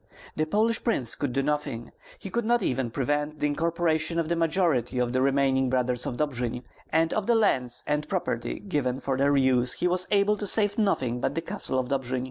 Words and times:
The 0.35 0.47
Polish 0.47 0.83
prince 0.83 1.13
could 1.13 1.31
do 1.31 1.43
nothing; 1.43 1.91
he 2.17 2.31
could 2.31 2.43
not 2.43 2.63
even 2.63 2.89
prevent 2.89 3.39
the 3.39 3.45
incorporation 3.45 4.17
of 4.17 4.29
the 4.29 4.35
majority 4.35 4.97
of 4.97 5.13
the 5.13 5.21
remaining 5.21 5.69
Brothers 5.69 6.07
of 6.07 6.17
Dobjin, 6.17 6.63
and 6.89 7.13
of 7.13 7.27
the 7.27 7.35
lands 7.35 7.83
and 7.85 8.09
property 8.09 8.59
given 8.59 8.99
for 8.99 9.15
their 9.15 9.37
use 9.37 9.73
he 9.73 9.87
was 9.87 10.07
able 10.09 10.37
to 10.37 10.47
save 10.47 10.79
nothing 10.79 11.21
but 11.21 11.35
the 11.35 11.41
castle 11.41 11.77
of 11.77 11.89
Dobjin. 11.89 12.19